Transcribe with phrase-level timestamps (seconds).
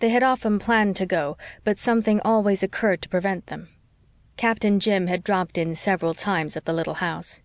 [0.00, 3.68] They had often planned to go, but something always occurred to prevent them.
[4.36, 7.38] Captain Jim had "dropped in" several times at the little house.